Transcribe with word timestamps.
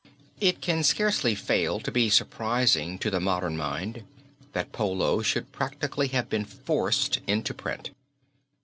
It 0.39 0.61
can 0.61 0.81
scarcely 0.81 1.35
fail 1.35 1.79
to 1.79 1.91
be 1.91 2.09
surprising 2.09 2.97
to 2.97 3.11
the 3.11 3.19
modern 3.19 3.55
mind 3.55 4.03
that 4.53 4.71
Polo 4.71 5.21
should 5.21 5.51
practically 5.51 6.07
have 6.07 6.27
been 6.27 6.43
forced 6.43 7.19
into 7.27 7.53
print. 7.53 7.91